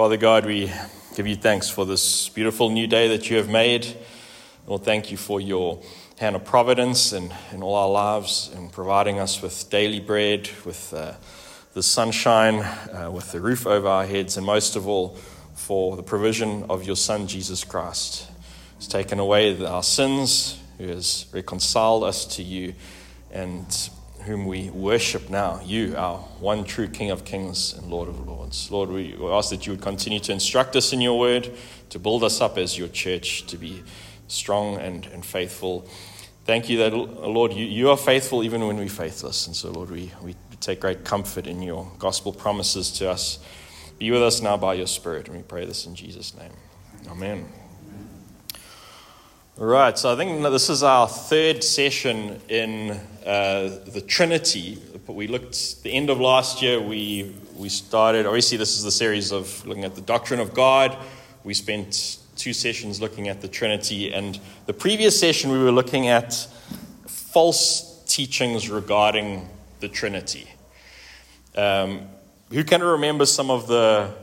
Father 0.00 0.16
God, 0.16 0.46
we 0.46 0.72
give 1.14 1.26
you 1.26 1.36
thanks 1.36 1.68
for 1.68 1.84
this 1.84 2.30
beautiful 2.30 2.70
new 2.70 2.86
day 2.86 3.08
that 3.08 3.28
you 3.28 3.36
have 3.36 3.50
made. 3.50 3.86
Lord, 4.66 4.82
thank 4.82 5.10
you 5.10 5.18
for 5.18 5.42
your 5.42 5.82
hand 6.18 6.36
of 6.36 6.42
providence 6.46 7.12
in, 7.12 7.30
in 7.52 7.62
all 7.62 7.74
our 7.74 7.90
lives 7.90 8.50
and 8.56 8.72
providing 8.72 9.18
us 9.18 9.42
with 9.42 9.68
daily 9.68 10.00
bread, 10.00 10.48
with 10.64 10.94
uh, 10.94 11.12
the 11.74 11.82
sunshine, 11.82 12.60
uh, 12.94 13.10
with 13.12 13.30
the 13.32 13.42
roof 13.42 13.66
over 13.66 13.86
our 13.88 14.06
heads, 14.06 14.38
and 14.38 14.46
most 14.46 14.74
of 14.74 14.88
all, 14.88 15.16
for 15.54 15.96
the 15.96 16.02
provision 16.02 16.64
of 16.70 16.82
your 16.84 16.96
Son, 16.96 17.26
Jesus 17.26 17.62
Christ. 17.62 18.26
He's 18.78 18.88
taken 18.88 19.18
away 19.18 19.62
our 19.66 19.82
sins, 19.82 20.58
who 20.78 20.86
has 20.86 21.26
reconciled 21.30 22.04
us 22.04 22.24
to 22.36 22.42
you, 22.42 22.72
and 23.30 23.66
whom 24.24 24.46
we 24.46 24.70
worship 24.70 25.30
now, 25.30 25.60
you, 25.64 25.96
our 25.96 26.18
one 26.40 26.64
true 26.64 26.88
King 26.88 27.10
of 27.10 27.24
Kings 27.24 27.74
and 27.74 27.86
Lord 27.86 28.08
of 28.08 28.26
Lords. 28.26 28.70
Lord, 28.70 28.90
we 28.90 29.16
ask 29.22 29.50
that 29.50 29.66
you 29.66 29.72
would 29.72 29.82
continue 29.82 30.20
to 30.20 30.32
instruct 30.32 30.76
us 30.76 30.92
in 30.92 31.00
your 31.00 31.18
word, 31.18 31.50
to 31.90 31.98
build 31.98 32.22
us 32.22 32.40
up 32.40 32.58
as 32.58 32.76
your 32.78 32.88
church, 32.88 33.46
to 33.46 33.56
be 33.56 33.82
strong 34.28 34.76
and, 34.76 35.06
and 35.06 35.24
faithful. 35.24 35.88
Thank 36.44 36.68
you 36.68 36.78
that, 36.78 36.92
Lord, 36.94 37.52
you, 37.52 37.64
you 37.64 37.90
are 37.90 37.96
faithful 37.96 38.42
even 38.44 38.66
when 38.66 38.76
we're 38.76 38.88
faithless. 38.88 39.46
And 39.46 39.56
so, 39.56 39.70
Lord, 39.70 39.90
we, 39.90 40.10
we 40.22 40.34
take 40.60 40.80
great 40.80 41.04
comfort 41.04 41.46
in 41.46 41.62
your 41.62 41.90
gospel 41.98 42.32
promises 42.32 42.90
to 42.92 43.10
us. 43.10 43.38
Be 43.98 44.10
with 44.10 44.22
us 44.22 44.40
now 44.40 44.56
by 44.56 44.74
your 44.74 44.86
Spirit. 44.86 45.28
And 45.28 45.36
we 45.36 45.42
pray 45.42 45.64
this 45.64 45.86
in 45.86 45.94
Jesus' 45.94 46.34
name. 46.36 46.52
Amen. 47.08 47.59
Right, 49.62 49.98
so 49.98 50.10
I 50.10 50.16
think 50.16 50.40
this 50.40 50.70
is 50.70 50.82
our 50.82 51.06
third 51.06 51.62
session 51.62 52.40
in 52.48 52.92
uh, 53.26 53.78
the 53.84 54.00
Trinity. 54.00 54.78
We 55.06 55.26
looked 55.26 55.82
the 55.82 55.92
end 55.92 56.08
of 56.08 56.18
last 56.18 56.62
year. 56.62 56.80
We 56.80 57.36
we 57.54 57.68
started. 57.68 58.24
Obviously, 58.24 58.56
this 58.56 58.78
is 58.78 58.84
the 58.84 58.90
series 58.90 59.32
of 59.32 59.66
looking 59.66 59.84
at 59.84 59.94
the 59.94 60.00
doctrine 60.00 60.40
of 60.40 60.54
God. 60.54 60.96
We 61.44 61.52
spent 61.52 62.20
two 62.36 62.54
sessions 62.54 63.02
looking 63.02 63.28
at 63.28 63.42
the 63.42 63.48
Trinity, 63.48 64.14
and 64.14 64.40
the 64.64 64.72
previous 64.72 65.20
session 65.20 65.52
we 65.52 65.58
were 65.58 65.72
looking 65.72 66.08
at 66.08 66.32
false 67.06 68.02
teachings 68.06 68.70
regarding 68.70 69.46
the 69.80 69.88
Trinity. 69.88 70.48
Um, 71.54 72.08
who 72.50 72.64
can 72.64 72.82
remember 72.82 73.26
some 73.26 73.50
of 73.50 73.66
the 73.66 74.14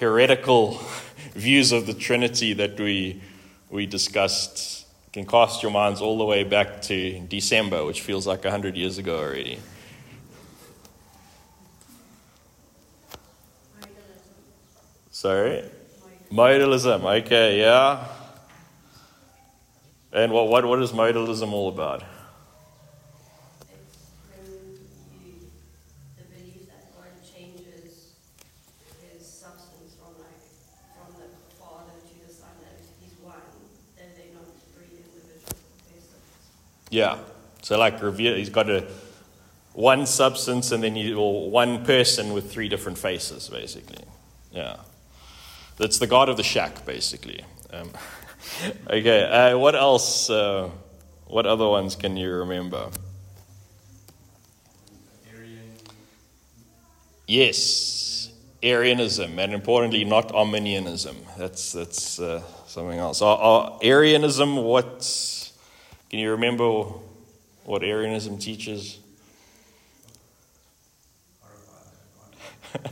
heretical 0.00 0.80
views 1.34 1.70
of 1.70 1.86
the 1.86 1.94
Trinity 1.94 2.52
that 2.54 2.80
we 2.80 3.22
we 3.72 3.86
discussed 3.86 4.86
can 5.12 5.26
cast 5.26 5.62
your 5.62 5.72
minds 5.72 6.00
all 6.00 6.16
the 6.16 6.24
way 6.24 6.42
back 6.42 6.80
to 6.80 7.20
December, 7.20 7.84
which 7.84 8.00
feels 8.00 8.26
like 8.26 8.44
100 8.44 8.76
years 8.76 8.96
ago 8.96 9.18
already. 9.18 9.58
Sorry? 15.10 15.64
Modalism, 16.30 17.04
okay, 17.20 17.60
yeah. 17.60 18.08
And 20.12 20.32
what, 20.32 20.48
what, 20.48 20.64
what 20.64 20.82
is 20.82 20.92
modalism 20.92 21.52
all 21.52 21.68
about? 21.68 22.02
Yeah. 36.92 37.18
So 37.62 37.78
like 37.78 38.02
reveal, 38.02 38.36
he's 38.36 38.50
got 38.50 38.68
a 38.68 38.86
one 39.72 40.04
substance 40.04 40.72
and 40.72 40.84
then 40.84 40.94
you 40.94 41.18
or 41.18 41.50
one 41.50 41.86
person 41.86 42.34
with 42.34 42.52
three 42.52 42.68
different 42.68 42.98
faces, 42.98 43.48
basically. 43.48 44.04
Yeah. 44.52 44.76
That's 45.78 45.98
the 45.98 46.06
God 46.06 46.28
of 46.28 46.36
the 46.36 46.42
shack, 46.42 46.84
basically. 46.84 47.44
Um, 47.72 47.90
okay. 48.90 49.24
Uh, 49.24 49.58
what 49.58 49.74
else? 49.74 50.28
Uh, 50.28 50.70
what 51.26 51.46
other 51.46 51.66
ones 51.66 51.96
can 51.96 52.18
you 52.18 52.30
remember? 52.30 52.90
Arian. 55.34 55.72
Yes, 57.26 58.30
Arianism, 58.62 59.38
and 59.38 59.54
importantly, 59.54 60.04
not 60.04 60.30
Arminianism. 60.32 61.16
That's 61.38 61.72
that's 61.72 62.20
uh, 62.20 62.42
something 62.66 62.98
else. 62.98 63.22
Arianism, 63.82 64.56
what 64.56 65.02
can 66.12 66.20
you 66.20 66.30
remember 66.32 66.84
what 67.64 67.82
Arianism 67.82 68.36
teaches? 68.36 68.98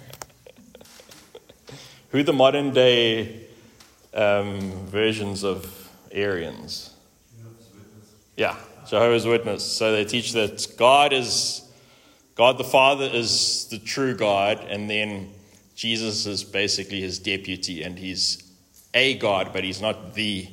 Who 2.09 2.21
are 2.21 2.23
the 2.23 2.33
modern 2.33 2.73
day 2.73 3.43
um, 4.15 4.87
versions 4.87 5.45
of 5.45 5.91
Arians? 6.11 6.95
Yeah, 8.39 8.57
Jehovah's 8.89 9.27
Witness. 9.27 9.67
So 9.67 9.93
they 9.93 10.07
teach 10.07 10.33
that 10.33 10.67
God 10.79 11.13
is 11.13 11.71
God 12.37 12.57
the 12.57 12.65
Father 12.65 13.05
is 13.05 13.67
the 13.67 13.79
true 13.79 14.15
God, 14.15 14.65
and 14.67 14.89
then 14.89 15.31
Jesus 15.75 16.25
is 16.25 16.43
basically 16.43 17.03
his 17.03 17.19
deputy, 17.19 17.83
and 17.83 17.99
he's 17.99 18.51
a 18.95 19.19
God, 19.19 19.51
but 19.53 19.63
he's 19.63 19.83
not 19.83 20.15
the 20.15 20.49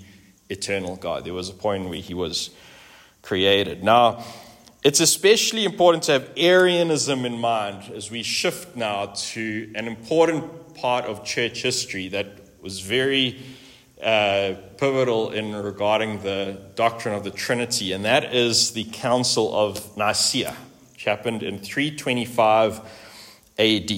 eternal 0.50 0.96
God. 0.96 1.25
There 1.25 1.34
was 1.34 1.50
a 1.50 1.53
point 1.53 1.90
where 1.90 2.00
he 2.00 2.13
was 2.13 2.50
created. 3.22 3.84
Now, 3.84 4.24
it's 4.84 5.00
especially 5.00 5.66
important 5.66 6.03
to 6.03 6.13
have 6.13 6.31
Arianism 6.38 7.25
in 7.25 7.40
mind 7.40 7.91
as 7.94 8.09
we 8.09 8.24
shift 8.24 8.75
now 8.75 9.08
to 9.34 9.72
an 9.75 9.88
important 9.88 10.75
part 10.75 11.06
of 11.06 11.25
church 11.25 11.62
history 11.62 12.08
that 12.09 12.28
was 12.62 12.80
very 12.80 13.40
uh, 14.02 14.53
pivotal 14.78 15.31
in 15.31 15.56
regarding 15.56 16.22
the 16.22 16.59
doctrine 16.75 17.16
of 17.16 17.24
the 17.24 17.31
Trinity, 17.31 17.91
and 17.94 18.06
that 18.06 18.34
is 18.34 18.72
the 18.72 18.84
Council 18.85 19.53
of 19.53 19.97
Nicaea, 19.97 20.56
which 20.94 21.03
happened 21.03 21.41
in 21.41 21.59
325 21.59 22.79
AD 23.58 23.91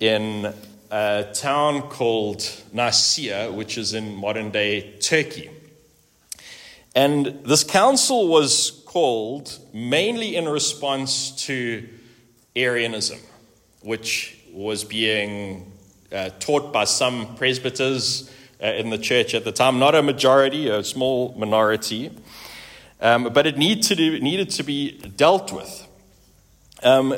in 0.00 0.54
a 0.90 1.26
town 1.32 1.82
called 1.82 2.48
Nicaea, 2.72 3.50
which 3.50 3.76
is 3.78 3.94
in 3.94 4.14
modern 4.14 4.50
day 4.50 4.98
Turkey. 4.98 5.50
And 6.94 7.26
this 7.44 7.64
council 7.64 8.28
was 8.28 8.82
called 8.86 9.58
mainly 9.74 10.36
in 10.36 10.48
response 10.48 11.32
to 11.46 11.86
Arianism, 12.54 13.18
which 13.82 14.38
was 14.52 14.84
being 14.84 15.72
uh, 16.10 16.30
taught 16.40 16.72
by 16.72 16.84
some 16.84 17.36
presbyters 17.36 18.30
uh, 18.62 18.66
in 18.68 18.88
the 18.90 18.98
church 18.98 19.34
at 19.34 19.44
the 19.44 19.52
time, 19.52 19.78
not 19.78 19.94
a 19.94 20.02
majority, 20.02 20.68
a 20.68 20.82
small 20.82 21.34
minority, 21.36 22.10
um, 23.00 23.24
but 23.34 23.46
it 23.46 23.58
need 23.58 23.82
to 23.82 23.94
do, 23.94 24.18
needed 24.20 24.48
to 24.50 24.62
be 24.62 24.98
dealt 25.16 25.52
with. 25.52 25.86
Um, 26.82 27.14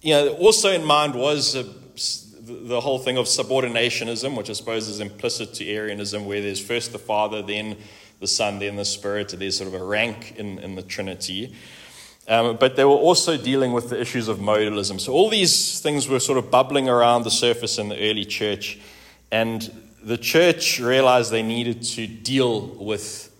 you 0.00 0.14
know, 0.14 0.28
also 0.34 0.70
in 0.70 0.84
mind 0.84 1.14
was 1.14 1.56
uh, 1.56 1.64
the 2.46 2.80
whole 2.80 2.98
thing 2.98 3.16
of 3.16 3.26
subordinationism, 3.26 4.36
which 4.36 4.50
I 4.50 4.52
suppose 4.52 4.88
is 4.88 5.00
implicit 5.00 5.54
to 5.54 5.68
Arianism, 5.68 6.26
where 6.26 6.40
there's 6.40 6.60
first 6.60 6.92
the 6.92 6.98
Father, 6.98 7.42
then 7.42 7.76
the 8.20 8.28
Son, 8.28 8.60
then 8.60 8.76
the 8.76 8.84
Spirit. 8.84 9.34
There's 9.36 9.56
sort 9.56 9.74
of 9.74 9.80
a 9.80 9.84
rank 9.84 10.34
in, 10.36 10.58
in 10.60 10.76
the 10.76 10.82
Trinity. 10.82 11.54
Um, 12.28 12.56
but 12.56 12.76
they 12.76 12.84
were 12.84 12.90
also 12.90 13.36
dealing 13.36 13.72
with 13.72 13.90
the 13.90 14.00
issues 14.00 14.28
of 14.28 14.38
modalism. 14.38 15.00
So 15.00 15.12
all 15.12 15.28
these 15.28 15.80
things 15.80 16.08
were 16.08 16.20
sort 16.20 16.38
of 16.38 16.50
bubbling 16.50 16.88
around 16.88 17.24
the 17.24 17.30
surface 17.30 17.78
in 17.78 17.88
the 17.88 17.98
early 18.10 18.24
church. 18.24 18.78
And 19.30 19.70
the 20.02 20.18
church 20.18 20.78
realized 20.78 21.32
they 21.32 21.42
needed 21.42 21.82
to 21.82 22.06
deal 22.06 22.60
with 22.60 23.32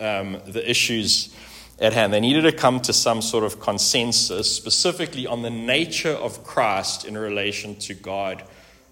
um, 0.00 0.40
the 0.46 0.68
issues 0.68 1.34
at 1.80 1.92
hand. 1.92 2.12
They 2.12 2.20
needed 2.20 2.42
to 2.42 2.52
come 2.52 2.80
to 2.80 2.92
some 2.92 3.22
sort 3.22 3.44
of 3.44 3.60
consensus, 3.60 4.54
specifically 4.54 5.26
on 5.26 5.42
the 5.42 5.50
nature 5.50 6.12
of 6.12 6.44
Christ 6.44 7.04
in 7.04 7.16
relation 7.16 7.76
to 7.76 7.94
God 7.94 8.42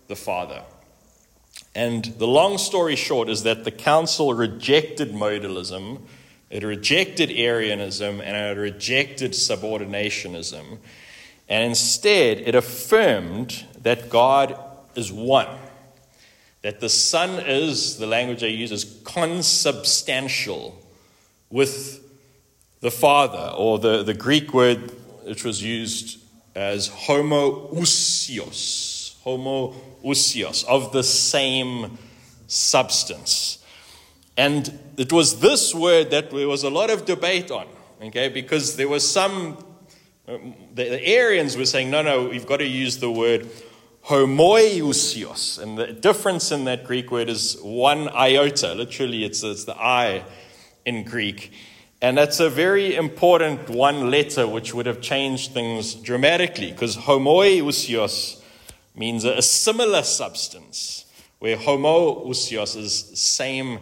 the 0.07 0.17
Father. 0.17 0.63
And 1.75 2.05
the 2.05 2.27
long 2.27 2.59
story 2.59 2.97
short 2.97 3.29
is 3.29 3.43
that 3.43 3.65
the 3.65 3.71
council 3.71 4.33
rejected 4.33 5.13
modalism, 5.13 6.01
it 6.49 6.63
rejected 6.63 7.31
Arianism, 7.31 8.21
and 8.21 8.37
it 8.37 8.61
rejected 8.61 9.33
subordinationism. 9.33 10.79
And 11.49 11.65
instead, 11.65 12.39
it 12.39 12.55
affirmed 12.55 13.65
that 13.83 14.09
God 14.11 14.59
is 14.95 15.13
one. 15.13 15.49
That 16.63 16.81
the 16.81 16.89
Son 16.89 17.45
is, 17.47 17.99
the 17.99 18.07
language 18.07 18.41
they 18.41 18.49
use 18.49 18.73
is 18.73 19.01
consubstantial 19.05 20.83
with 21.51 22.06
the 22.81 22.91
Father, 22.91 23.53
or 23.57 23.79
the, 23.79 24.03
the 24.03 24.15
Greek 24.15 24.53
word 24.53 24.93
which 25.25 25.45
was 25.45 25.63
used 25.63 26.19
as 26.55 26.89
homoousios. 26.89 27.75
Homoousios, 29.25 30.65
of 30.67 30.93
the 30.93 31.03
same 31.03 31.99
substance. 32.47 33.59
And 34.37 34.79
it 34.97 35.13
was 35.13 35.41
this 35.41 35.75
word 35.75 36.11
that 36.11 36.31
there 36.31 36.47
was 36.49 36.63
a 36.63 36.71
lot 36.71 36.91
of 36.91 37.05
debate 37.07 37.51
on, 37.51 37.67
okay, 38.03 38.29
because 38.29 38.77
there 38.77 38.89
was 38.89 39.11
some, 39.11 39.57
the 40.27 41.05
Arians 41.07 41.57
were 41.57 41.67
saying, 41.67 41.91
no, 41.91 42.03
no, 42.03 42.29
we've 42.29 42.47
got 42.47 42.59
to 42.59 42.67
use 42.67 42.99
the 42.99 43.11
word 43.11 43.49
homoiousios. 44.05 45.59
And 45.61 45.77
the 45.77 45.93
difference 45.93 46.53
in 46.53 46.65
that 46.67 46.85
Greek 46.85 47.11
word 47.11 47.29
is 47.29 47.59
one 47.63 48.09
iota. 48.11 48.75
Literally, 48.75 49.25
it's, 49.25 49.43
it's 49.43 49.65
the 49.65 49.77
I 49.77 50.25
in 50.85 51.03
Greek. 51.03 51.53
And 52.03 52.19
that's 52.19 52.41
a 52.41 52.51
very 52.51 52.95
important 52.95 53.71
one 53.71 54.11
letter 54.11 54.47
which 54.47 54.75
would 54.75 54.87
have 54.87 55.01
changed 55.01 55.53
things 55.53 55.95
dramatically 55.95 56.71
because 56.71 56.97
homoiousios 56.97 58.43
means 58.95 59.25
a, 59.25 59.41
similar 59.43 60.03
substance, 60.03 61.07
where 61.39 61.57
homoousios 61.57 62.77
is 62.77 63.19
same 63.19 63.79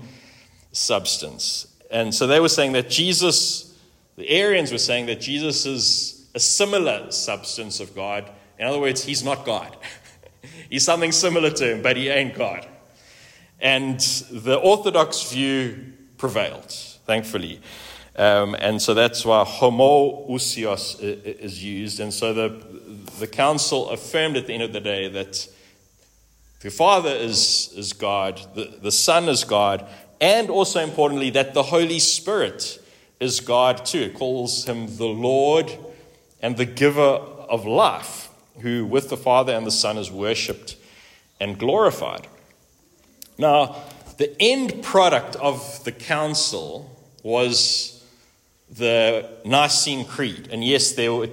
substance. 0.72 1.66
And 1.90 2.14
so 2.14 2.26
they 2.26 2.40
were 2.40 2.48
saying 2.48 2.72
that 2.72 2.88
Jesus, 2.88 3.76
the 4.16 4.28
Arians 4.28 4.70
were 4.70 4.78
saying 4.78 5.06
that 5.06 5.20
Jesus 5.20 5.66
is 5.66 6.28
a 6.34 6.40
similar 6.40 7.10
substance 7.10 7.80
of 7.80 7.94
God. 7.94 8.30
In 8.58 8.66
other 8.66 8.80
words, 8.80 9.04
he's 9.04 9.24
not 9.24 9.44
God. 9.44 9.76
he's 10.70 10.84
something 10.84 11.12
similar 11.12 11.50
to 11.50 11.74
him, 11.74 11.82
but 11.82 11.96
he 11.96 12.08
ain't 12.08 12.34
God. 12.34 12.66
And 13.60 13.98
the 14.30 14.56
Orthodox 14.56 15.32
view 15.32 15.92
prevailed, 16.16 16.70
thankfully. 17.06 17.60
Um, 18.16 18.54
and 18.60 18.80
so 18.80 18.94
that's 18.94 19.24
why 19.24 19.44
homoousios 19.44 21.00
is 21.00 21.62
used. 21.64 21.98
And 21.98 22.14
so 22.14 22.32
the, 22.32 22.64
the 23.18 23.26
council 23.26 23.90
affirmed 23.90 24.36
at 24.36 24.46
the 24.46 24.54
end 24.54 24.62
of 24.62 24.72
the 24.72 24.80
day 24.80 25.08
that 25.08 25.48
the 26.60 26.70
Father 26.70 27.10
is, 27.10 27.72
is 27.76 27.92
God, 27.92 28.40
the, 28.54 28.78
the 28.80 28.92
Son 28.92 29.28
is 29.28 29.44
God, 29.44 29.86
and 30.20 30.48
also 30.48 30.80
importantly, 30.80 31.30
that 31.30 31.54
the 31.54 31.64
Holy 31.64 31.98
Spirit 31.98 32.80
is 33.20 33.40
God 33.40 33.84
too. 33.84 34.00
It 34.02 34.14
calls 34.14 34.64
him 34.64 34.96
the 34.96 35.06
Lord 35.06 35.70
and 36.40 36.56
the 36.56 36.64
giver 36.64 37.00
of 37.00 37.66
life, 37.66 38.28
who 38.60 38.86
with 38.86 39.10
the 39.10 39.16
Father 39.16 39.52
and 39.52 39.66
the 39.66 39.70
Son 39.70 39.98
is 39.98 40.10
worshipped 40.10 40.76
and 41.40 41.58
glorified. 41.58 42.28
Now, 43.36 43.76
the 44.18 44.34
end 44.40 44.82
product 44.82 45.36
of 45.36 45.82
the 45.84 45.92
council 45.92 46.90
was 47.22 47.93
the 48.70 49.28
Nicene 49.44 50.04
Creed. 50.04 50.48
And 50.50 50.64
yes, 50.64 50.92
there 50.92 51.12
were, 51.12 51.28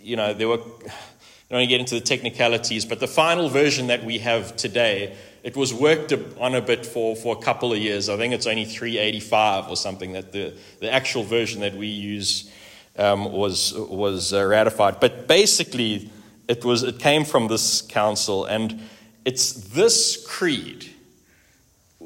you 0.00 0.16
know, 0.16 0.32
there 0.32 0.48
were, 0.48 0.58
I 0.58 1.50
don't 1.50 1.58
want 1.58 1.62
to 1.62 1.66
get 1.66 1.80
into 1.80 1.94
the 1.94 2.00
technicalities, 2.00 2.84
but 2.84 3.00
the 3.00 3.08
final 3.08 3.48
version 3.48 3.88
that 3.88 4.04
we 4.04 4.18
have 4.18 4.56
today, 4.56 5.16
it 5.42 5.56
was 5.56 5.72
worked 5.74 6.12
on 6.38 6.54
a 6.54 6.60
bit 6.60 6.86
for, 6.86 7.16
for 7.16 7.36
a 7.36 7.40
couple 7.40 7.72
of 7.72 7.78
years. 7.78 8.08
I 8.08 8.16
think 8.16 8.34
it's 8.34 8.46
only 8.46 8.64
385 8.64 9.68
or 9.68 9.76
something 9.76 10.12
that 10.12 10.32
the, 10.32 10.54
the 10.80 10.92
actual 10.92 11.22
version 11.22 11.60
that 11.60 11.74
we 11.74 11.88
use 11.88 12.50
um, 12.98 13.30
was, 13.32 13.74
was 13.74 14.32
uh, 14.32 14.44
ratified. 14.44 15.00
But 15.00 15.28
basically, 15.28 16.10
it, 16.48 16.64
was, 16.64 16.82
it 16.82 16.98
came 16.98 17.24
from 17.24 17.48
this 17.48 17.82
council, 17.82 18.44
and 18.44 18.80
it's 19.24 19.52
this 19.52 20.24
creed 20.26 20.92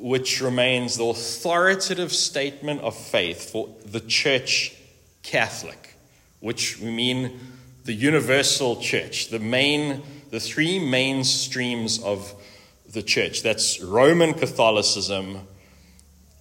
which 0.01 0.41
remains 0.41 0.97
the 0.97 1.05
authoritative 1.05 2.13
statement 2.13 2.81
of 2.81 2.97
faith 2.97 3.51
for 3.51 3.69
the 3.85 4.01
church 4.01 4.75
Catholic, 5.23 5.95
which 6.41 6.81
we 6.81 6.91
mean 6.91 7.39
the 7.85 7.93
universal 7.93 8.81
church, 8.81 9.29
the 9.29 9.39
main, 9.39 10.03
the 10.31 10.41
three 10.41 10.79
main 10.79 11.23
streams 11.23 12.03
of 12.03 12.35
the 12.93 13.03
church. 13.03 13.43
That's 13.43 13.81
Roman 13.81 14.33
Catholicism, 14.33 15.47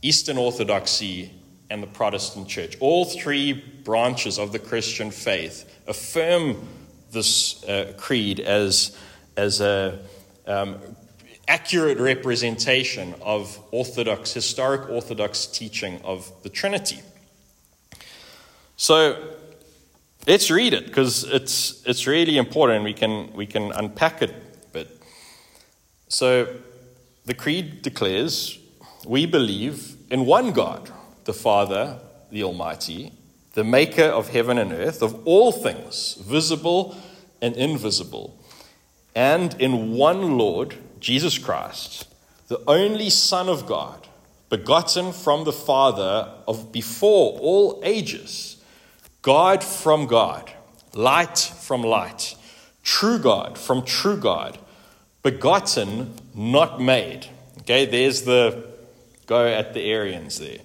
Eastern 0.02 0.38
Orthodoxy, 0.38 1.32
and 1.70 1.84
the 1.84 1.88
Protestant 1.88 2.48
church. 2.48 2.78
All 2.80 3.06
three 3.06 3.54
branches 3.84 4.40
of 4.40 4.52
the 4.52 4.60
Christian 4.60 5.12
faith 5.12 5.70
affirm 5.86 6.68
this 7.12 7.64
uh, 7.66 7.94
creed 7.98 8.40
as, 8.40 8.98
as 9.36 9.62
a 9.62 10.00
um, 10.48 10.78
accurate 11.50 11.98
representation 11.98 13.16
of 13.22 13.60
Orthodox, 13.72 14.32
historic 14.32 14.88
Orthodox 14.88 15.48
teaching 15.48 16.00
of 16.04 16.32
the 16.44 16.50
Trinity. 16.50 17.02
So 18.78 19.18
let's 20.28 20.52
read 20.52 20.74
it 20.74 20.86
because 20.86 21.24
it's, 21.24 21.84
it's 21.86 22.06
really 22.06 22.38
important. 22.38 22.86
We 22.86 22.94
can, 22.94 23.34
we 23.34 23.48
can 23.48 23.72
unpack 23.72 24.22
it 24.22 24.30
a 24.30 24.68
bit. 24.72 25.02
So 26.08 26.48
the 27.26 27.34
Creed 27.34 27.82
declares 27.82 28.60
we 29.06 29.26
believe 29.26 29.98
in 30.12 30.28
one 30.28 30.52
God, 30.52 30.92
the 31.26 31.34
Father, 31.34 32.00
the 32.32 32.44
Almighty, 32.44 33.12
the 33.54 33.64
maker 33.64 34.04
of 34.04 34.30
heaven 34.30 34.60
and 34.60 34.72
earth, 34.72 35.02
of 35.02 35.26
all 35.26 35.52
things, 35.52 36.14
visible 36.14 36.96
and 37.42 37.56
invisible, 37.56 38.38
and 39.16 39.60
in 39.60 39.94
one 39.94 40.38
Lord, 40.38 40.76
Jesus 41.00 41.38
Christ, 41.38 42.08
the 42.48 42.62
only 42.68 43.10
Son 43.10 43.50
of 43.50 43.66
God, 43.66 44.08
begotten 44.50 45.14
from 45.14 45.44
the 45.44 45.54
Father 45.54 46.32
of 46.48 46.72
before 46.72 47.40
all 47.40 47.80
ages 47.84 48.58
God 49.22 49.64
from 49.64 50.08
God, 50.08 50.52
light 50.94 51.38
from 51.38 51.84
light, 51.84 52.36
true 52.84 53.20
God 53.20 53.58
from 53.58 53.84
true 53.84 54.18
God, 54.18 54.58
begotten, 55.24 56.14
not 56.34 56.82
made. 56.82 57.28
Okay, 57.60 57.86
there's 57.86 58.24
the 58.24 58.66
go 59.26 59.46
at 59.46 59.74
the 59.74 59.92
Arians 59.92 60.40
there. 60.40 60.60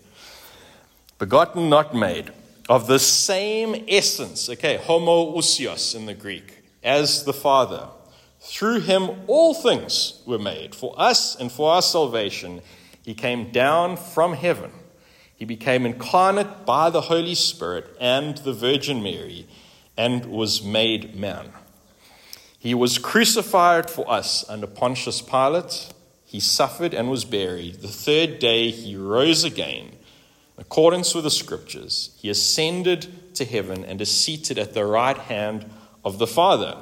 Begotten, 1.19 1.69
not 1.69 1.95
made, 1.95 2.33
of 2.69 2.87
the 2.87 2.99
same 2.99 3.85
essence, 3.89 4.49
okay, 4.49 4.79
homoousios 4.79 5.95
in 5.95 6.07
the 6.07 6.15
Greek, 6.15 6.63
as 6.83 7.25
the 7.25 7.33
Father. 7.33 7.89
Through 8.45 8.81
him 8.81 9.11
all 9.27 9.55
things 9.55 10.23
were 10.27 10.39
made. 10.39 10.75
For 10.75 10.95
us 10.97 11.35
and 11.35 11.51
for 11.51 11.73
our 11.73 11.83
salvation, 11.83 12.61
he 13.03 13.15
came 13.15 13.51
down 13.51 13.97
from 13.97 14.35
heaven 14.35 14.71
he 15.37 15.45
became 15.45 15.85
incarnate 15.85 16.65
by 16.65 16.91
the 16.91 17.03
Holy 17.03 17.35
Spirit 17.35 17.95
and 18.01 18.39
the 18.39 18.53
Virgin 18.53 19.03
Mary 19.03 19.47
and 19.97 20.27
was 20.27 20.63
made 20.63 21.15
man. 21.15 21.53
He 22.59 22.75
was 22.75 22.99
crucified 22.99 23.91
for 23.91 24.09
us 24.11 24.49
under 24.49 24.67
Pontius 24.67 25.21
Pilate. 25.21 25.93
He 26.25 26.41
suffered 26.41 26.95
and 26.95 27.11
was 27.11 27.25
buried. 27.25 27.83
The 27.83 27.89
third 27.89 28.39
day 28.39 28.71
he 28.71 28.97
rose 28.97 29.45
again. 29.45 29.89
In 30.57 30.61
accordance 30.61 31.15
with 31.15 31.25
the 31.25 31.31
scriptures, 31.31 32.17
he 32.19 32.31
ascended 32.31 33.35
to 33.35 33.45
heaven 33.45 33.85
and 33.85 34.01
is 34.01 34.11
seated 34.11 34.59
at 34.59 34.73
the 34.73 34.87
right 34.87 35.19
hand 35.19 35.71
of 36.05 36.19
the 36.19 36.27
Father. 36.27 36.79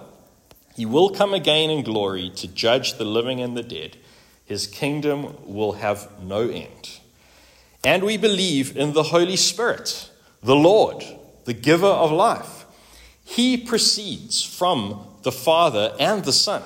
He 0.75 0.87
will 0.87 1.11
come 1.11 1.35
again 1.35 1.71
in 1.71 1.83
glory 1.83 2.31
to 2.37 2.49
judge 2.49 2.95
the 2.95 3.05
living 3.05 3.41
and 3.41 3.57
the 3.57 3.63
dead. 3.63 3.97
His 4.45 4.67
kingdom 4.67 5.37
will 5.45 5.73
have 5.73 6.09
no 6.23 6.49
end. 6.49 6.99
And 7.85 8.05
we 8.05 8.17
believe 8.17 8.76
in 8.76 8.93
the 8.93 9.05
Holy 9.05 9.37
Spirit, 9.37 10.11
the 10.43 10.57
Lord, 10.57 11.05
the 11.45 11.52
giver 11.52 11.87
of 11.87 12.12
life. 12.12 12.64
He 13.25 13.57
proceeds 13.57 14.43
from 14.43 15.07
the 15.23 15.33
Father 15.33 15.95
and 15.99 16.25
the 16.25 16.33
Son. 16.33 16.62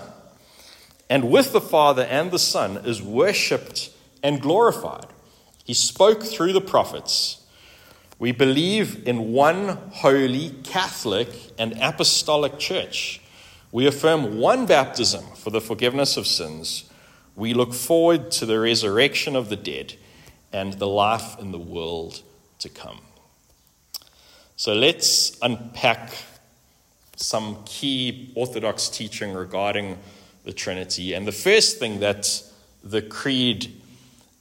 And 1.09 1.31
with 1.31 1.53
the 1.53 1.61
Father 1.61 2.03
and 2.03 2.31
the 2.31 2.39
Son 2.39 2.79
is 2.79 3.03
worshipped 3.03 3.91
and 4.23 4.41
glorified. 4.41 5.07
He 5.65 5.75
spoke 5.75 6.23
through 6.23 6.53
the 6.53 6.61
prophets. 6.61 7.45
We 8.19 8.33
believe 8.33 9.07
in 9.07 9.33
one 9.33 9.79
holy, 9.93 10.51
Catholic, 10.65 11.29
and 11.59 11.75
apostolic 11.81 12.59
church. 12.59 13.21
We 13.73 13.87
affirm 13.87 14.39
one 14.39 14.67
baptism 14.67 15.25
for 15.37 15.51
the 15.51 15.61
forgiveness 15.61 16.17
of 16.17 16.27
sins. 16.27 16.91
We 17.35 17.53
look 17.53 17.75
forward 17.75 18.31
to 18.33 18.47
the 18.47 18.59
resurrection 18.59 19.37
of 19.37 19.49
the 19.49 19.57
dead 19.57 19.95
and 20.53 20.75
the 20.75 20.87
life 20.87 21.39
in 21.39 21.53
the 21.53 21.59
world 21.59 22.23
to 22.61 22.69
come. 22.69 23.01
So 24.57 24.73
let's 24.73 25.37
unpack 25.43 26.13
some 27.17 27.63
key 27.65 28.33
Orthodox 28.35 28.89
teaching 28.89 29.35
regarding 29.35 29.99
the 30.45 30.53
Trinity. 30.53 31.13
And 31.13 31.27
the 31.27 31.33
first 31.33 31.79
thing 31.79 32.01
that 32.01 32.43
the 32.83 33.03
Creed 33.03 33.73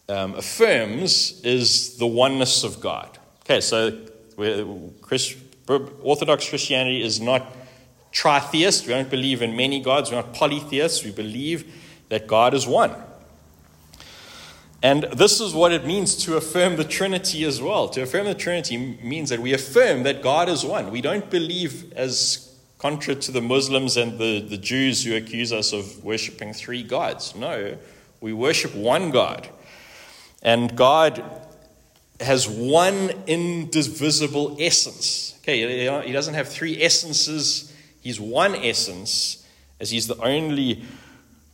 um, 0.08 0.36
affirms 0.36 1.42
is 1.44 1.98
the 1.98 2.08
oneness 2.08 2.64
of 2.64 2.80
God. 2.80 3.18
Okay, 3.42 3.60
so 3.60 3.98
Christ, 5.02 5.38
Orthodox 5.68 6.48
Christianity 6.48 7.02
is 7.02 7.20
not 7.20 7.46
tritheist. 8.16 8.88
We 8.88 8.94
don't 8.94 9.10
believe 9.10 9.42
in 9.42 9.56
many 9.56 9.80
gods. 9.82 10.10
We're 10.10 10.18
not 10.18 10.34
polytheists. 10.34 11.04
We 11.04 11.12
believe 11.12 11.72
that 12.10 12.26
God 12.26 12.54
is 12.54 12.66
one. 12.66 12.96
And 14.82 15.04
this 15.16 15.42
is 15.42 15.54
what 15.54 15.72
it 15.72 15.86
means 15.86 16.16
to 16.26 16.38
affirm 16.38 16.76
the 16.78 16.84
Trinity 16.84 17.44
as 17.44 17.62
well. 17.62 17.90
To 17.90 18.04
affirm 18.04 18.26
the 18.26 18.36
Trinity 18.36 18.78
means 18.78 19.30
that 19.30 19.40
we 19.40 19.54
affirm 19.54 20.04
that 20.04 20.22
God 20.22 20.48
is 20.48 20.64
one. 20.64 20.92
We 20.92 21.02
don't 21.02 21.30
believe, 21.30 21.92
as 21.94 22.56
contrary 22.78 23.20
to 23.22 23.32
the 23.32 23.42
Muslims 23.42 23.98
and 23.98 24.18
the, 24.20 24.42
the 24.42 24.58
Jews 24.58 25.04
who 25.04 25.16
accuse 25.16 25.52
us 25.52 25.74
of 25.74 26.04
worshipping 26.04 26.54
three 26.54 26.84
gods. 26.84 27.36
No, 27.36 27.78
we 28.22 28.32
worship 28.32 28.76
one 28.76 29.12
God. 29.12 29.50
And 30.44 30.76
God 30.76 31.24
has 32.20 32.48
one 32.48 33.12
indivisible 33.26 34.56
essence. 34.60 35.36
Okay, 35.42 36.06
he 36.06 36.12
doesn't 36.14 36.36
have 36.36 36.48
three 36.48 36.82
essences, 36.82 37.74
he's 38.06 38.20
one 38.20 38.56
essence, 38.56 39.44
as 39.80 39.90
he's 39.90 40.06
the 40.06 40.22
only 40.22 40.84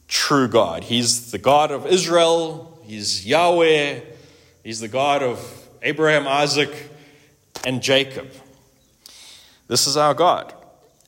true 0.09 0.49
God. 0.49 0.83
He's 0.83 1.31
the 1.31 1.37
God 1.37 1.71
of 1.71 1.87
Israel, 1.87 2.77
He's 2.83 3.25
Yahweh, 3.25 4.01
He's 4.63 4.81
the 4.81 4.89
God 4.89 5.23
of 5.23 5.39
Abraham, 5.81 6.27
Isaac, 6.27 6.89
and 7.65 7.81
Jacob. 7.81 8.29
This 9.67 9.87
is 9.87 9.95
our 9.95 10.13
God. 10.13 10.53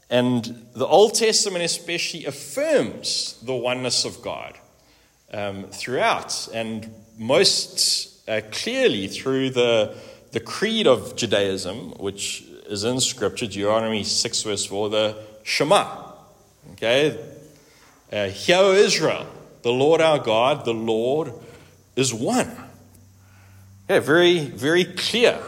And 0.10 0.66
the 0.74 0.88
Old 0.88 1.16
Testament 1.16 1.66
especially 1.66 2.26
affirms 2.26 3.38
the 3.44 3.54
oneness 3.54 4.06
of 4.06 4.22
God 4.22 4.58
um, 5.34 5.66
throughout, 5.66 6.48
and 6.54 6.90
most 7.18 8.28
uh, 8.30 8.40
clearly 8.52 9.08
through 9.08 9.50
the, 9.50 9.94
the 10.32 10.40
creed 10.40 10.88
of 10.88 11.18
Judaism, 11.18 11.92
which 11.98 12.46
is 12.68 12.86
in 12.86 13.02
Scripture, 13.02 13.48
Deuteronomy 13.48 14.06
6, 14.06 14.44
verse 14.44 14.66
4, 14.66 14.90
the 14.90 15.18
Shema. 15.44 16.14
Okay? 16.74 17.20
Uh, 18.12 18.28
Hear, 18.30 18.74
Israel, 18.74 19.28
the 19.62 19.72
Lord 19.72 20.02
our 20.02 20.20
God, 20.20 20.66
the 20.66 20.74
Lord 20.74 21.34
is 21.96 22.14
one. 22.14 22.52
Okay, 23.90 24.00
very, 24.00 24.40
very 24.40 24.86
clear 24.86 25.40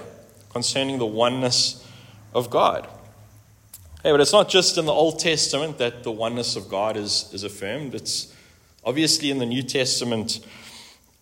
concerning 0.50 1.00
the 1.00 1.06
oneness 1.06 1.86
of 2.34 2.50
God. 2.50 2.88
Hey, 4.04 4.12
but 4.12 4.22
it's 4.22 4.34
not 4.34 4.50
just 4.50 4.78
in 4.78 4.86
the 4.86 4.92
Old 4.92 5.20
Testament 5.20 5.78
that 5.80 6.04
the 6.04 6.12
oneness 6.12 6.56
of 6.56 6.70
God 6.70 6.96
is, 6.96 7.30
is 7.34 7.44
affirmed. 7.44 7.96
It's 7.96 8.34
obviously 8.84 9.32
in 9.32 9.40
the 9.40 9.46
New 9.46 9.64
Testament 9.64 10.40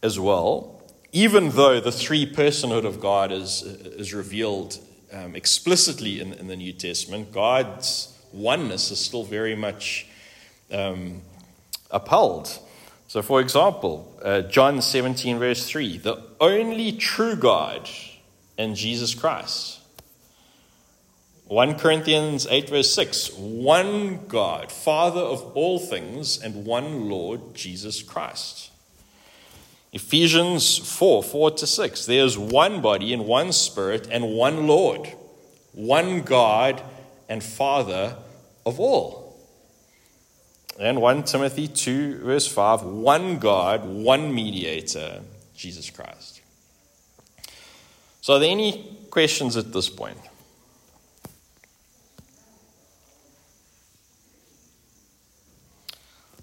as 0.02 0.20
well. 0.20 0.82
Even 1.12 1.50
though 1.50 1.80
the 1.80 1.92
three 1.92 2.32
personhood 2.32 2.86
of 2.86 3.00
God 3.00 3.32
is, 3.32 3.62
is 3.62 4.14
revealed 4.14 4.80
um, 5.12 5.36
explicitly 5.36 6.20
in, 6.20 6.34
in 6.34 6.48
the 6.48 6.56
New 6.56 6.74
Testament, 6.74 7.32
God's 7.32 8.13
oneness 8.34 8.92
is 8.92 9.00
still 9.00 9.24
very 9.24 9.56
much 9.56 10.08
um, 10.72 11.22
upheld. 11.92 12.60
So, 13.08 13.22
for 13.22 13.40
example, 13.40 14.12
uh, 14.24 14.42
John 14.42 14.82
17, 14.82 15.38
verse 15.38 15.70
3 15.70 16.00
the 16.00 16.24
only 16.42 16.92
true 16.92 17.36
God 17.36 17.90
and 18.58 18.76
Jesus 18.76 19.14
Christ. 19.14 19.80
1 21.46 21.76
Corinthians 21.76 22.48
8, 22.48 22.70
verse 22.70 22.94
6 22.94 23.34
one 23.34 24.26
God, 24.28 24.72
Father 24.72 25.22
of 25.22 25.44
all 25.56 25.78
things, 25.78 26.42
and 26.42 26.66
one 26.66 27.10
Lord, 27.10 27.54
Jesus 27.54 28.02
Christ. 28.02 28.72
Ephesians 29.92 30.80
4 30.80 31.22
4 31.22 31.52
to 31.52 31.68
6. 31.68 32.06
There's 32.08 32.36
one 32.36 32.82
body 32.82 33.14
and 33.14 33.28
one 33.28 33.52
spirit 33.52 34.08
and 34.10 34.34
one 34.34 34.66
Lord, 34.66 35.14
one 35.74 36.22
God 36.22 36.82
and 37.30 37.44
Father 37.44 38.18
of 38.66 38.80
all. 38.80 39.24
And 40.80 41.02
1 41.02 41.24
Timothy 41.24 41.68
2, 41.68 42.20
verse 42.20 42.48
5 42.48 42.84
one 42.84 43.38
God, 43.38 43.86
one 43.86 44.34
mediator, 44.34 45.22
Jesus 45.56 45.90
Christ. 45.90 46.42
So, 48.22 48.34
are 48.34 48.40
there 48.40 48.50
any 48.50 48.98
questions 49.12 49.56
at 49.56 49.72
this 49.72 49.90
point? 49.90 50.18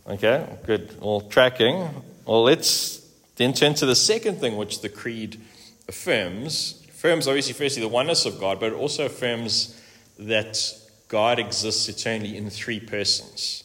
Okay, 0.06 0.46
good. 0.66 0.96
All 1.00 1.20
tracking. 1.22 1.88
Well, 2.26 2.42
let's 2.42 2.98
then 3.36 3.52
turn 3.52 3.74
to 3.74 3.86
the 3.86 3.94
second 3.94 4.36
thing 4.36 4.56
which 4.56 4.80
the 4.80 4.88
Creed 4.88 5.40
affirms. 5.88 6.84
Affirms, 6.88 7.26
obviously, 7.26 7.54
firstly, 7.54 7.82
the 7.82 7.88
oneness 7.88 8.26
of 8.26 8.38
God, 8.38 8.60
but 8.60 8.72
it 8.72 8.76
also 8.76 9.06
affirms 9.06 9.80
that 10.18 10.74
God 11.10 11.40
exists 11.40 11.88
eternally 11.88 12.36
in 12.36 12.48
three 12.50 12.78
persons. 12.78 13.64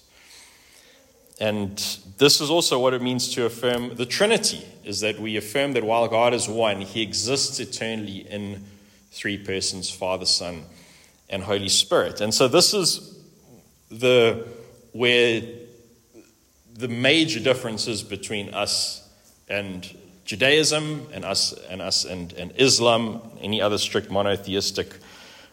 And 1.39 1.77
this 2.17 2.41
is 2.41 2.49
also 2.49 2.79
what 2.79 2.93
it 2.93 3.03
means 3.03 3.33
to 3.35 3.45
affirm 3.45 3.95
the 3.95 4.05
Trinity, 4.05 4.65
is 4.83 5.01
that 5.01 5.19
we 5.19 5.37
affirm 5.37 5.73
that 5.73 5.83
while 5.83 6.07
God 6.07 6.33
is 6.33 6.49
one, 6.49 6.81
he 6.81 7.03
exists 7.03 7.59
eternally 7.59 8.27
in 8.27 8.63
three 9.11 9.37
persons 9.37 9.91
Father, 9.91 10.25
Son, 10.25 10.63
and 11.29 11.43
Holy 11.43 11.69
Spirit. 11.69 12.19
And 12.19 12.33
so 12.33 12.47
this 12.47 12.73
is 12.73 13.15
the 13.91 14.47
where 14.91 15.41
the 16.73 16.87
major 16.87 17.39
differences 17.39 18.01
between 18.01 18.53
us 18.55 19.07
and 19.47 19.95
Judaism 20.25 21.07
and 21.13 21.23
us 21.23 21.53
and 21.69 21.79
us 21.81 22.05
and, 22.05 22.33
and 22.33 22.53
Islam, 22.57 23.21
any 23.39 23.61
other 23.61 23.77
strict 23.77 24.09
monotheistic 24.09 24.95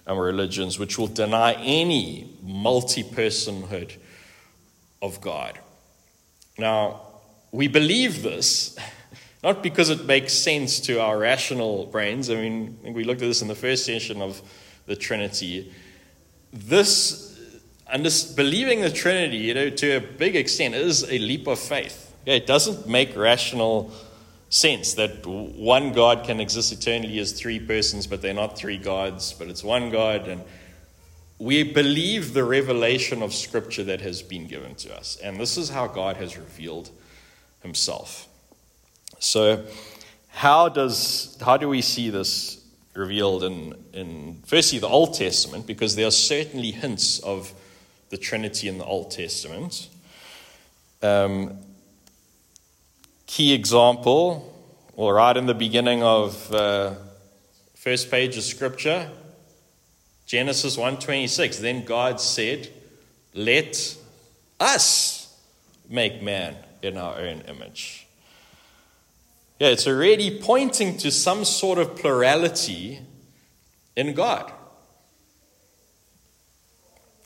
um, 0.07 0.19
religions, 0.19 0.79
which 0.79 0.99
will 0.99 1.07
deny 1.07 1.53
any 1.55 2.37
multi-personhood 2.43 3.97
of 5.01 5.21
God. 5.21 5.59
Now, 6.59 7.03
we 7.51 7.69
believe 7.69 8.23
this 8.23 8.77
not 9.43 9.63
because 9.63 9.91
it 9.91 10.05
makes 10.05 10.33
sense 10.33 10.79
to 10.81 11.01
our 11.01 11.19
rational 11.19 11.87
brains. 11.87 12.31
I 12.31 12.37
mean, 12.37 12.79
I 12.87 12.91
we 12.91 13.05
looked 13.05 13.23
at 13.23 13.27
this 13.27 13.43
in 13.43 13.49
the 13.49 13.55
first 13.55 13.85
session 13.85 14.23
of 14.23 14.41
the 14.87 14.97
Trinity. 14.97 15.73
This 16.53 17.29
and 17.91 18.05
this 18.05 18.25
believing 18.25 18.81
the 18.81 18.91
Trinity, 18.91 19.37
you 19.37 19.55
know, 19.55 19.69
to 19.69 19.97
a 19.97 20.01
big 20.01 20.37
extent, 20.37 20.75
is 20.75 21.03
a 21.05 21.19
leap 21.19 21.47
of 21.47 21.59
faith. 21.59 22.15
It 22.25 22.47
doesn't 22.47 22.89
make 22.89 23.17
rational 23.17 23.91
sense 24.53 24.93
that 24.95 25.27
one 25.27 25.93
God 25.93 26.25
can 26.25 26.39
exist 26.39 26.73
eternally 26.73 27.19
as 27.19 27.33
three 27.33 27.59
persons, 27.59 28.07
but 28.07 28.21
they're 28.21 28.35
not 28.35 28.55
three 28.55 28.77
gods, 28.77 29.33
but 29.33 29.49
it's 29.49 29.65
one 29.65 29.89
God. 29.89 30.29
And 30.29 30.43
we 31.39 31.63
believe 31.63 32.35
the 32.35 32.45
revelation 32.45 33.23
of 33.23 33.33
Scripture 33.33 33.83
that 33.85 34.03
has 34.03 34.21
been 34.21 34.47
given 34.47 34.75
to 34.75 34.95
us. 34.95 35.17
And 35.25 35.41
this 35.41 35.57
is 35.57 35.71
how 35.71 35.87
God 35.87 36.19
has 36.19 36.37
revealed 36.37 36.91
himself. 37.63 38.29
So, 39.19 39.65
how, 40.29 40.69
does, 40.69 41.39
how 41.41 41.57
do 41.57 41.69
we 41.69 41.81
see 41.81 42.11
this 42.11 42.63
revealed 42.93 43.45
in, 43.45 43.75
in, 43.95 44.43
firstly, 44.45 44.79
the 44.79 44.89
Old 44.89 45.15
Testament? 45.15 45.67
Because 45.67 45.97
there 45.97 46.07
are 46.07 46.11
certainly 46.11 46.73
hints 46.73 47.21
of 47.21 47.55
the 48.11 48.19
Trinity 48.19 48.69
in 48.69 48.77
the 48.77 48.85
Old 48.85 49.13
Testament. 49.13 49.89
Um, 51.03 51.59
key 53.33 53.55
example, 53.55 54.55
well, 54.95 55.11
right 55.11 55.39
in 55.39 55.47
the 55.47 55.55
beginning 55.55 56.03
of 56.03 56.53
uh, 56.53 56.93
first 57.75 58.11
page 58.11 58.37
of 58.37 58.43
Scripture, 58.43 59.11
Genesis 60.27 60.77
1:26. 60.77 61.59
Then 61.59 61.83
God 61.83 62.21
said, 62.21 62.69
"Let 63.33 63.97
us 64.61 65.35
make 65.89 66.23
man 66.23 66.57
in 66.83 66.99
our 66.99 67.17
own 67.17 67.41
image." 67.49 68.07
Yeah, 69.59 69.69
it's 69.69 69.87
already 69.87 70.39
pointing 70.39 70.99
to 70.99 71.11
some 71.11 71.47
sort 71.47 71.79
of 71.79 71.97
plurality 71.97 73.01
in 73.97 74.13
God. 74.13 74.53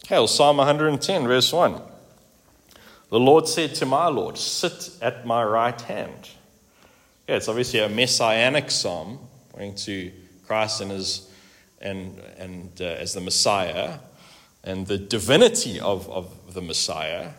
Okay, 0.05 0.25
Psalm 0.29 0.59
110, 0.59 1.27
verse 1.27 1.53
1. 1.53 1.96
The 3.09 3.21
Lord 3.21 3.47
said 3.47 3.75
to 3.77 3.87
my 3.87 4.09
Lord, 4.09 4.37
Sit 4.37 4.91
at 5.01 5.27
my 5.27 5.45
right 5.45 5.81
hand. 5.81 6.29
Yeah, 7.29 7.37
it's 7.37 7.49
obviously 7.49 7.81
a 7.81 7.89
messianic 7.89 8.71
psalm, 8.71 9.19
pointing 9.53 9.75
to 9.77 10.13
Christ 10.47 10.81
and, 10.81 10.91
his, 10.91 11.31
and, 11.81 12.21
and 12.39 12.71
uh, 12.81 12.85
as 12.85 13.15
the 13.15 13.21
Messiah 13.21 13.99
and 14.65 14.87
the 14.87 14.99
divinity 14.99 15.79
of, 15.79 16.11
of 16.11 16.55
the 16.55 16.61
Messiah. 16.61 17.31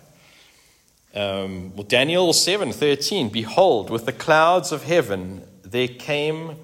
Um, 1.13 1.75
well, 1.75 1.83
Daniel 1.83 2.31
7:13, 2.31 3.31
Behold, 3.31 3.89
with 3.89 4.05
the 4.05 4.13
clouds 4.13 4.71
of 4.71 4.83
heaven 4.83 5.43
there 5.63 5.87
came 5.87 6.55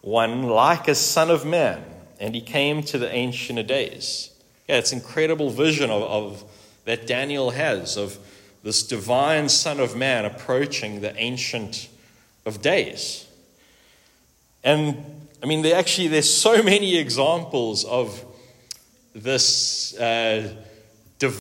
one 0.00 0.44
like 0.44 0.88
a 0.88 0.94
son 0.94 1.30
of 1.30 1.44
man, 1.44 1.84
and 2.18 2.34
he 2.34 2.40
came 2.40 2.82
to 2.84 2.96
the 2.96 3.12
ancient 3.12 3.58
of 3.58 3.66
days. 3.66 4.30
Yeah, 4.66 4.76
it's 4.76 4.92
incredible 4.92 5.50
vision 5.50 5.90
of, 5.90 6.02
of 6.02 6.44
that 6.86 7.06
Daniel 7.06 7.50
has 7.50 7.96
of 7.96 8.18
this 8.62 8.82
divine 8.82 9.48
Son 9.48 9.80
of 9.80 9.96
Man 9.96 10.24
approaching 10.24 11.00
the 11.00 11.16
Ancient 11.16 11.88
of 12.44 12.60
Days. 12.60 13.26
And 14.62 15.04
I 15.42 15.46
mean, 15.46 15.64
actually 15.66 16.08
there's 16.08 16.32
so 16.32 16.62
many 16.62 16.96
examples 17.04 17.84
of 17.84 18.24
this 19.14 19.98
uh, 19.98 20.54